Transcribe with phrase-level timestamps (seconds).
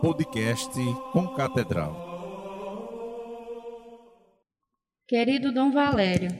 [0.00, 0.74] Podcast
[1.12, 2.10] com Catedral.
[5.06, 6.30] Querido Dom Valério,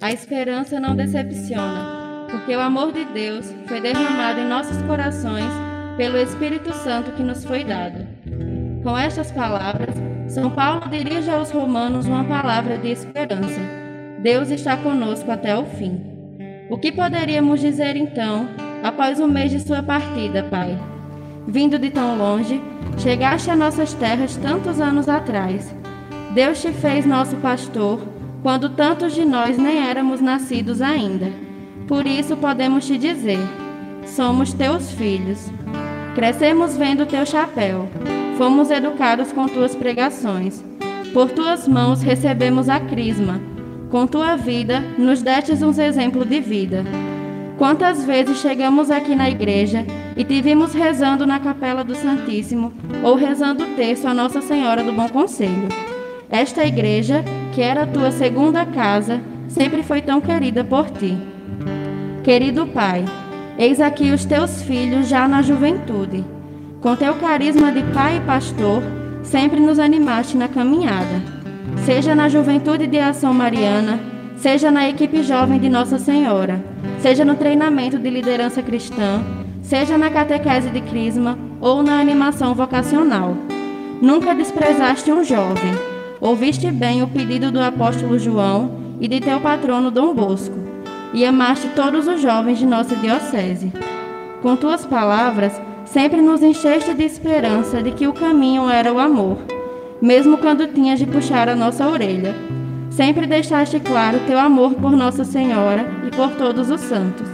[0.00, 5.59] a esperança não decepciona, porque o amor de Deus foi derramado em nossos corações
[6.00, 8.06] pelo Espírito Santo que nos foi dado.
[8.82, 9.94] Com estas palavras,
[10.28, 13.60] São Paulo dirige aos romanos uma palavra de esperança.
[14.18, 16.00] Deus está conosco até o fim.
[16.70, 18.48] O que poderíamos dizer então,
[18.82, 20.78] após um mês de sua partida, Pai?
[21.46, 22.62] Vindo de tão longe,
[22.96, 25.76] chegaste a nossas terras tantos anos atrás.
[26.32, 28.00] Deus te fez nosso pastor
[28.42, 31.30] quando tantos de nós nem éramos nascidos ainda.
[31.86, 33.40] Por isso podemos te dizer:
[34.06, 35.52] somos teus filhos.
[36.14, 37.88] Crescemos vendo teu chapéu,
[38.36, 40.62] fomos educados com tuas pregações.
[41.12, 43.40] Por tuas mãos recebemos a crisma.
[43.90, 46.84] Com tua vida, nos destes uns exemplos de vida.
[47.58, 52.72] Quantas vezes chegamos aqui na igreja e te vimos rezando na capela do Santíssimo
[53.04, 55.68] ou rezando o terço a Nossa Senhora do Bom Conselho.
[56.28, 61.16] Esta igreja, que era tua segunda casa, sempre foi tão querida por ti.
[62.22, 63.04] Querido Pai,
[63.60, 66.24] eis aqui os teus filhos já na juventude.
[66.80, 68.82] Com teu carisma de pai e pastor,
[69.22, 71.22] sempre nos animaste na caminhada.
[71.84, 74.00] Seja na juventude de ação mariana,
[74.34, 76.64] seja na equipe jovem de Nossa Senhora,
[77.00, 79.22] seja no treinamento de liderança cristã,
[79.60, 83.36] seja na catequese de crisma ou na animação vocacional.
[84.00, 85.74] Nunca desprezaste um jovem.
[86.18, 90.59] Ouviste bem o pedido do apóstolo João e de teu patrono Dom Bosco,
[91.12, 93.72] e amaste todos os jovens de nossa diocese.
[94.42, 99.38] Com tuas palavras, sempre nos encheste de esperança de que o caminho era o amor,
[100.00, 102.34] mesmo quando tinhas de puxar a nossa orelha
[102.90, 107.26] Sempre deixaste claro teu amor por Nossa Senhora e por todos os santos.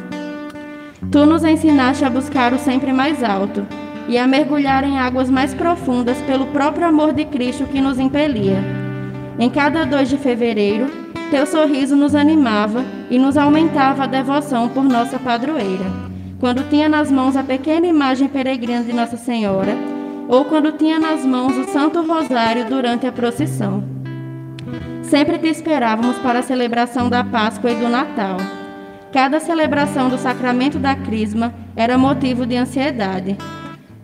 [1.10, 3.66] Tu nos ensinaste a buscar o sempre mais alto
[4.06, 8.62] e a mergulhar em águas mais profundas pelo próprio amor de Cristo que nos impelia.
[9.38, 10.86] Em cada 2 de fevereiro,
[11.30, 15.84] teu sorriso nos animava e nos aumentava a devoção por nossa padroeira.
[16.38, 19.74] Quando tinha nas mãos a pequena imagem peregrina de Nossa Senhora,
[20.28, 23.82] ou quando tinha nas mãos o Santo Rosário durante a procissão.
[25.02, 28.36] Sempre te esperávamos para a celebração da Páscoa e do Natal.
[29.12, 33.36] Cada celebração do sacramento da Crisma era motivo de ansiedade.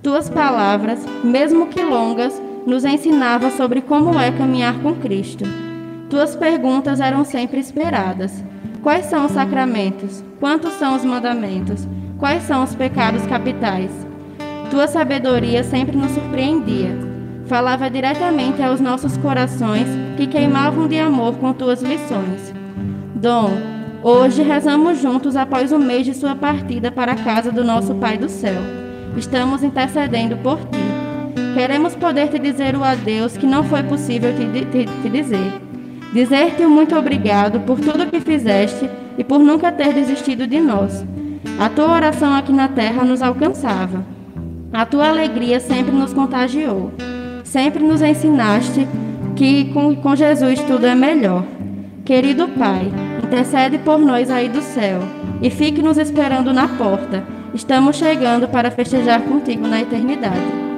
[0.03, 5.45] Tuas palavras, mesmo que longas, nos ensinava sobre como é caminhar com Cristo.
[6.09, 8.45] Tuas perguntas eram sempre esperadas.
[8.82, 10.25] Quais são os sacramentos?
[10.41, 11.87] Quantos são os mandamentos?
[12.19, 13.91] Quais são os pecados capitais?
[14.70, 17.12] Tua sabedoria sempre nos surpreendia
[17.47, 22.53] falava diretamente aos nossos corações que queimavam de amor com tuas lições.
[23.15, 23.50] Dom,
[24.03, 28.16] hoje rezamos juntos após o mês de sua partida para a casa do nosso Pai
[28.16, 28.60] do céu.
[29.16, 31.44] Estamos intercedendo por ti.
[31.54, 35.72] Queremos poder te dizer o adeus que não foi possível te, te, te dizer.
[36.12, 41.05] Dizer-te muito obrigado por tudo que fizeste e por nunca ter desistido de nós.
[41.59, 44.05] A tua oração aqui na terra nos alcançava.
[44.72, 46.93] A tua alegria sempre nos contagiou.
[47.45, 48.87] Sempre nos ensinaste
[49.37, 51.45] que com, com Jesus tudo é melhor.
[52.05, 52.91] Querido Pai,
[53.22, 55.01] intercede por nós aí do céu
[55.41, 57.25] e fique nos esperando na porta.
[57.55, 60.72] Estamos chegando para festejar contigo na eternidade.